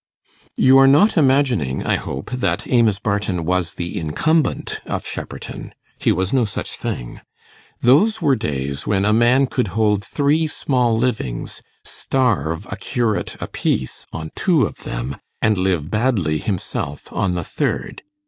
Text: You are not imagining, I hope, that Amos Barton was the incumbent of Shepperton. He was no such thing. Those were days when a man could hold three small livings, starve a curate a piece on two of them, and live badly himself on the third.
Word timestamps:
You 0.57 0.79
are 0.79 0.87
not 0.87 1.15
imagining, 1.15 1.83
I 1.85 1.95
hope, 1.95 2.31
that 2.31 2.65
Amos 2.67 2.97
Barton 2.97 3.45
was 3.45 3.75
the 3.75 3.99
incumbent 3.99 4.79
of 4.87 5.05
Shepperton. 5.05 5.75
He 5.99 6.11
was 6.11 6.33
no 6.33 6.43
such 6.43 6.75
thing. 6.75 7.21
Those 7.81 8.19
were 8.19 8.35
days 8.35 8.87
when 8.87 9.05
a 9.05 9.13
man 9.13 9.45
could 9.45 9.67
hold 9.77 10.03
three 10.03 10.47
small 10.47 10.97
livings, 10.97 11.61
starve 11.85 12.65
a 12.71 12.77
curate 12.77 13.37
a 13.39 13.45
piece 13.47 14.07
on 14.11 14.31
two 14.35 14.65
of 14.65 14.77
them, 14.77 15.17
and 15.39 15.55
live 15.55 15.91
badly 15.91 16.39
himself 16.39 17.13
on 17.13 17.35
the 17.35 17.43
third. 17.43 18.01